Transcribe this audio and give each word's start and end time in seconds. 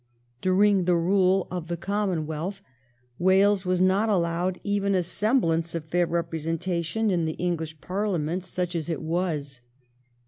During 0.41 0.85
the 0.85 0.95
rule 0.95 1.47
of 1.51 1.67
the 1.67 1.77
Commonwealth 1.77 2.63
Wales 3.19 3.67
was 3.67 3.79
not 3.79 4.09
allowed 4.09 4.59
even 4.63 4.95
a 4.95 5.03
semblance 5.03 5.75
of 5.75 5.85
fair 5.85 6.07
representation 6.07 7.11
in 7.11 7.25
the 7.25 7.33
English 7.33 7.79
Parliament, 7.81 8.43
such 8.43 8.75
as 8.75 8.89
it 8.89 9.03
was. 9.03 9.61